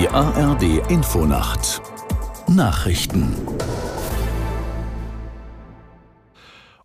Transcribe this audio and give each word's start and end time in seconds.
Die 0.00 0.08
ARD 0.08 0.62
Infonacht 0.88 1.82
Nachrichten 2.48 3.36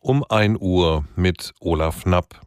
Um 0.00 0.24
1 0.26 0.56
Uhr 0.58 1.04
mit 1.14 1.52
Olaf 1.60 2.04
Knapp. 2.04 2.40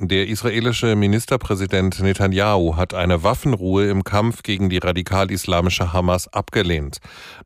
Der 0.00 0.28
israelische 0.28 0.94
Ministerpräsident 0.94 1.98
Netanyahu 1.98 2.76
hat 2.76 2.94
eine 2.94 3.24
Waffenruhe 3.24 3.88
im 3.88 4.04
Kampf 4.04 4.44
gegen 4.44 4.70
die 4.70 4.78
radikal-islamische 4.78 5.92
Hamas 5.92 6.32
abgelehnt. 6.32 6.98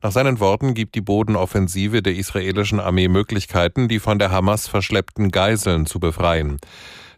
Nach 0.03 0.11
seinen 0.11 0.39
Worten 0.39 0.75
gibt 0.75 0.93
die 0.93 1.01
Bodenoffensive 1.01 2.03
der 2.03 2.13
israelischen 2.13 2.79
Armee 2.79 3.07
Möglichkeiten, 3.07 3.87
die 3.87 3.97
von 3.97 4.19
der 4.19 4.29
Hamas 4.29 4.67
verschleppten 4.67 5.31
Geiseln 5.31 5.87
zu 5.87 5.99
befreien. 5.99 6.59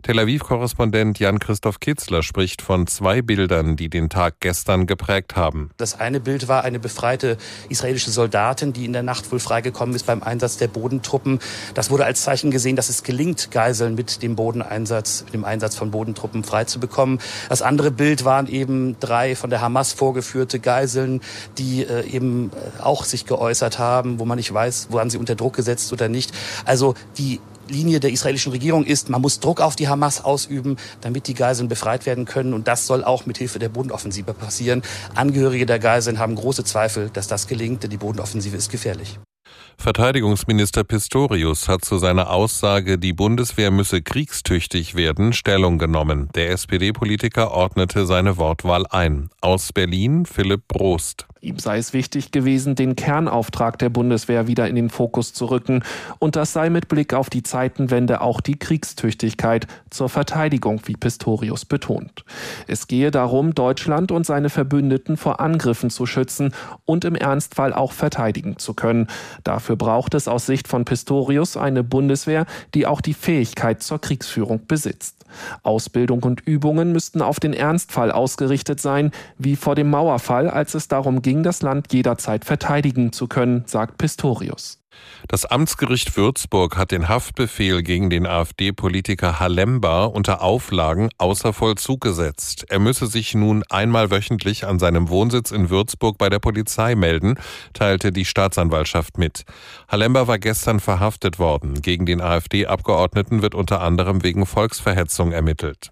Tel 0.02 0.18
Aviv-Korrespondent 0.18 1.20
Jan-Christoph 1.20 1.82
Kitzler 1.82 2.24
spricht 2.24 2.62
von 2.62 2.88
zwei 2.88 3.22
Bildern, 3.22 3.76
die 3.76 3.90
den 3.90 4.10
Tag 4.10 4.36
gestern 4.40 4.88
geprägt 4.88 5.36
haben. 5.36 5.72
Das 5.76 6.00
eine 6.00 6.22
Bild 6.22 6.48
war 6.48 6.64
eine 6.64 6.80
befreite 6.80 7.36
israelische 7.68 8.10
Soldatin, 8.10 8.72
die 8.72 8.86
in 8.86 8.94
der 8.94 9.04
Nacht 9.04 9.30
wohl 9.30 9.42
freigekommen 9.42 9.94
ist 9.94 10.06
beim 10.06 10.24
Einsatz 10.24 10.56
der 10.56 10.70
Bodentruppen. 10.70 11.40
Das 11.74 11.90
wurde 11.90 12.06
als 12.06 12.24
Zeichen 12.24 12.50
gesehen, 12.50 12.78
dass 12.78 12.88
es 12.88 13.04
gelingt, 13.04 13.52
Geiseln 13.52 13.96
mit 13.96 14.24
dem 14.24 14.38
Bodeneinsatz, 14.38 15.26
mit 15.26 15.34
dem 15.34 15.44
Einsatz 15.44 15.76
von 15.76 15.92
Bodentruppen 15.92 16.46
freizubekommen. 16.46 17.20
Das 17.50 17.62
andere 17.62 17.92
Bild 17.92 18.24
waren 18.24 18.48
eben 18.48 18.98
drei 19.02 19.36
von 19.36 19.50
der 19.50 19.60
Hamas 19.60 19.92
vorgeführte 19.92 20.62
Geiseln, 20.62 21.20
die 21.58 21.84
äh, 21.84 22.08
eben 22.10 22.52
äh, 22.54 22.82
auch 22.82 23.04
sich 23.04 23.26
geäußert 23.26 23.80
haben, 23.80 24.18
wo 24.18 24.24
man 24.24 24.38
nicht 24.38 24.54
weiß, 24.54 24.94
waren 24.94 25.10
sie 25.10 25.18
unter 25.18 25.36
Druck 25.36 25.58
gesetzt 25.58 25.92
oder 25.92 26.08
nicht. 26.08 26.32
Also 26.64 26.94
die 27.18 27.42
Linie 27.70 28.00
der 28.00 28.12
israelischen 28.12 28.52
Regierung 28.52 28.86
ist, 28.86 29.10
man 29.10 29.22
muss 29.22 29.40
Druck 29.40 29.62
auf 29.62 29.76
die 29.76 29.88
Hamas 29.88 30.24
ausüben, 30.24 30.78
damit 31.02 31.28
die 31.28 31.34
Geiseln 31.34 31.70
befreit 31.70 32.06
werden 32.06 32.26
können. 32.26 32.54
Und 32.54 32.68
das 32.68 32.88
soll 32.88 33.04
auch 33.04 33.26
mit 33.26 33.38
Hilfe 33.38 33.60
der 33.60 33.70
Bodenoffensive 33.70 34.34
passieren. 34.34 34.82
Angehörige 35.16 35.66
der 35.66 35.80
Geiseln 35.80 36.20
haben 36.20 36.36
große 36.36 36.64
Zweifel, 36.64 37.10
dass 37.12 37.28
das 37.28 37.48
gelingt, 37.48 37.84
denn 37.84 37.90
die 37.90 37.98
Bodenoffensive 37.98 38.58
ist 38.58 38.72
gefährlich. 38.72 39.20
Verteidigungsminister 39.78 40.84
Pistorius 40.84 41.70
hat 41.70 41.86
zu 41.86 41.98
seiner 41.98 42.30
Aussage, 42.32 42.98
die 42.98 43.14
Bundeswehr 43.14 43.72
müsse 43.72 44.02
kriegstüchtig 44.02 44.96
werden, 44.96 45.32
Stellung 45.32 45.78
genommen. 45.78 46.30
Der 46.36 46.52
SPD-Politiker 46.52 47.52
ordnete 47.52 48.06
seine 48.06 48.38
Wortwahl 48.38 48.86
ein. 48.88 49.30
Aus 49.42 49.72
Berlin 49.72 50.26
Philipp 50.26 50.68
Brost. 50.68 51.28
Ihm 51.42 51.58
sei 51.58 51.78
es 51.78 51.94
wichtig 51.94 52.32
gewesen, 52.32 52.76
den 52.76 52.98
Kernauftrag 52.98 53.80
der 53.80 53.90
Bundeswehr 53.90 54.48
wieder 54.48 54.68
in 54.68 54.76
den 54.76 54.90
Fokus 54.90 55.34
zu 55.34 55.46
rücken. 55.46 55.84
Und 56.20 56.36
das 56.36 56.52
sei 56.52 56.70
mit 56.70 56.90
Blick 56.90 57.14
auf 57.14 57.30
die 57.30 57.44
Zeitenwende 57.44 58.20
auch 58.20 58.42
die 58.42 58.60
Kriegstüchtigkeit 58.60 59.66
zur 59.90 60.10
Verteidigung, 60.10 60.82
wie 60.86 60.98
Pistorius 60.98 61.64
betont. 61.64 62.26
Es 62.68 62.88
gehe 62.88 63.10
darum, 63.10 63.56
Deutschland 63.56 64.12
und 64.12 64.26
seine 64.26 64.50
Verbündeten 64.50 65.16
vor 65.16 65.40
Angriffen 65.40 65.90
zu 65.90 66.06
schützen 66.06 66.54
und 66.84 67.06
im 67.06 67.16
Ernstfall 67.16 67.74
auch 67.74 67.94
verteidigen 67.94 68.58
zu 68.58 68.74
können. 68.74 69.08
Dafür 69.46 69.78
braucht 69.78 70.16
es 70.16 70.28
aus 70.28 70.46
Sicht 70.46 70.68
von 70.68 70.84
Pistorius 70.84 71.56
eine 71.56 71.86
Bundeswehr, 71.86 72.48
die 72.74 72.86
auch 72.86 73.00
die 73.00 73.14
Fähigkeit 73.14 73.82
zur 73.82 74.02
Kriegsführung 74.02 74.68
besitzt. 74.68 75.20
Ausbildung 75.64 76.24
und 76.24 76.42
Übungen 76.42 76.92
müssten 76.92 77.22
auf 77.22 77.40
den 77.40 77.54
Ernstfall 77.54 78.12
ausgerichtet 78.12 78.80
sein, 78.80 79.12
wie 79.38 79.56
vor 79.56 79.76
dem 79.76 79.90
Mauerfall, 79.90 80.50
als 80.50 80.74
es 80.74 80.88
darum 80.88 81.22
ging, 81.22 81.29
das 81.44 81.62
Land 81.62 81.94
jederzeit 81.94 82.44
verteidigen 82.44 83.14
zu 83.14 83.28
können, 83.28 83.64
sagt 83.68 83.98
Pistorius. 83.98 84.80
Das 85.28 85.46
Amtsgericht 85.46 86.18
Würzburg 86.18 86.76
hat 86.76 86.92
den 86.92 87.08
Haftbefehl 87.08 87.84
gegen 87.84 88.10
den 88.10 88.26
AfD-Politiker 88.26 89.40
Halemba 89.40 90.06
unter 90.06 90.42
Auflagen 90.42 91.10
außer 91.18 91.54
Vollzug 91.54 92.02
gesetzt. 92.02 92.66
Er 92.70 92.80
müsse 92.80 93.08
sich 93.08 93.36
nun 93.36 93.64
einmal 93.70 94.12
wöchentlich 94.12 94.66
an 94.66 94.80
seinem 94.80 95.10
Wohnsitz 95.10 95.52
in 95.52 95.70
Würzburg 95.70 96.18
bei 96.18 96.30
der 96.30 96.40
Polizei 96.40 96.96
melden, 96.96 97.36
teilte 97.74 98.12
die 98.12 98.26
Staatsanwaltschaft 98.26 99.18
mit. 99.18 99.44
Halemba 99.88 100.28
war 100.28 100.40
gestern 100.40 100.80
verhaftet 100.80 101.38
worden. 101.38 101.82
Gegen 101.82 102.06
den 102.06 102.22
AfD-Abgeordneten 102.22 103.42
wird 103.42 103.56
unter 103.56 103.82
anderem 103.82 104.24
wegen 104.24 104.46
Volksverhetzung 104.46 105.32
ermittelt. 105.32 105.92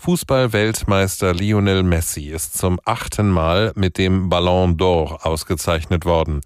Fußball-Weltmeister 0.00 1.34
Lionel 1.34 1.82
Messi 1.82 2.28
ist 2.28 2.56
zum 2.56 2.80
achten 2.86 3.28
Mal 3.28 3.72
mit 3.74 3.98
dem 3.98 4.30
Ballon 4.30 4.78
d'Or 4.78 5.26
ausgezeichnet 5.26 6.06
worden. 6.06 6.40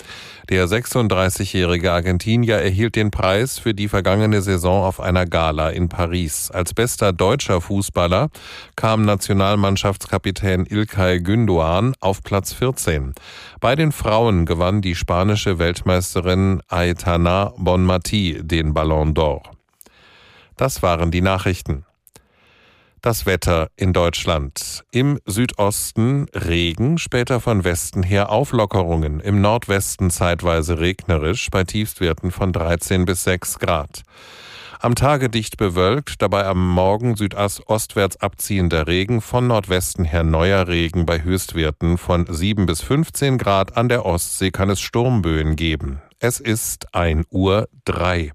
Der 0.51 0.67
36-jährige 0.67 1.93
Argentinier 1.93 2.57
erhielt 2.57 2.97
den 2.97 3.13
Preis 3.13 3.61
für 3.61 3.73
die 3.73 3.87
vergangene 3.87 4.43
Saison 4.43 4.83
auf 4.83 4.99
einer 4.99 5.25
Gala 5.25 5.71
in 5.71 5.89
Paris. 5.89 6.51
Als 6.51 6.75
bester 6.75 7.13
deutscher 7.13 7.61
Fußballer 7.61 8.29
kam 8.75 9.05
Nationalmannschaftskapitän 9.05 10.67
Ilkay 10.67 11.21
Gündoğan 11.21 11.95
auf 12.01 12.25
Platz 12.25 12.53
14. 12.55 13.15
Bei 13.61 13.77
den 13.77 13.93
Frauen 13.93 14.47
gewann 14.47 14.83
die 14.83 14.97
spanische 14.97 15.61
Weltmeisterin 15.61 16.61
Aitana 16.67 17.53
Bonmati 17.57 18.41
den 18.43 18.75
Ballon 18.75 19.15
d'Or. 19.15 19.43
Das 20.57 20.83
waren 20.83 21.13
die 21.13 21.23
Nachrichten. 21.23 21.85
Das 23.05 23.27
Wetter 23.27 23.69
in 23.77 23.93
Deutschland. 23.93 24.83
Im 24.91 25.21
Südosten 25.27 26.27
Regen, 26.33 26.97
später 26.97 27.39
von 27.39 27.63
Westen 27.63 28.03
her 28.03 28.31
Auflockerungen. 28.31 29.21
Im 29.21 29.43
Nordwesten 29.43 30.09
zeitweise 30.09 30.79
regnerisch 30.79 31.51
bei 31.51 31.65
Tiefstwerten 31.65 32.31
von 32.31 32.55
13 32.55 33.05
bis 33.05 33.25
6 33.25 33.59
Grad. 33.59 34.05
Am 34.81 34.95
Tage 34.95 35.29
dicht 35.29 35.59
bewölkt, 35.59 36.23
dabei 36.23 36.47
am 36.47 36.67
Morgen 36.67 37.15
südostwärts 37.15 38.17
abziehender 38.23 38.87
Regen, 38.87 39.21
von 39.21 39.49
Nordwesten 39.49 40.07
her 40.07 40.25
neuer 40.25 40.67
Regen 40.67 41.05
bei 41.05 41.23
Höchstwerten 41.23 41.99
von 41.99 42.25
7 42.27 42.65
bis 42.65 42.81
15 42.81 43.37
Grad. 43.37 43.77
An 43.77 43.91
der 43.91 44.07
Ostsee 44.07 44.51
kann 44.51 44.71
es 44.71 44.81
Sturmböen 44.81 45.57
geben. 45.57 46.01
Es 46.21 46.41
ist 46.41 46.95
1 46.95 47.27
Uhr 47.29 47.69
3. 47.85 48.33